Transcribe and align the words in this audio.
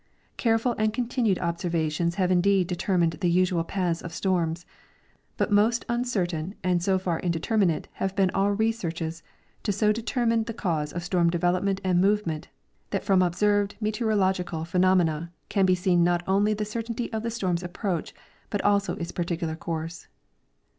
Careful 0.35 0.73
and 0.79 0.91
continued 0.93 1.37
observations 1.37 2.15
have 2.15 2.31
indeed 2.31 2.65
determined 2.65 3.11
the 3.21 3.29
usual 3.29 3.63
paths 3.63 4.01
of 4.01 4.11
storms, 4.15 4.65
but 5.37 5.51
most 5.51 5.85
uncertain 5.87 6.55
and 6.63 6.81
so 6.81 6.97
far 6.97 7.19
indeterminate 7.19 7.87
have 7.93 8.15
been 8.15 8.31
all 8.31 8.49
researches 8.51 9.21
to 9.61 9.71
so 9.71 9.91
determine 9.91 10.45
the 10.45 10.55
cause 10.55 10.91
of 10.91 11.03
storm 11.03 11.29
development 11.29 11.81
and 11.83 12.01
movement 12.01 12.47
that 12.89 13.03
from 13.03 13.21
ob 13.21 13.35
served 13.35 13.75
meteorological 13.79 14.65
phenomena 14.65 15.31
can 15.49 15.67
be 15.67 15.75
seen 15.75 16.03
not 16.03 16.25
onl}'' 16.25 16.57
the 16.57 16.65
cer 16.65 16.81
tainty 16.81 17.07
of 17.13 17.21
the 17.21 17.29
storm's 17.29 17.61
approach 17.61 18.11
l)ut 18.51 18.61
also 18.65 18.95
its 18.95 19.11
particular 19.11 19.55
course. 19.55 20.07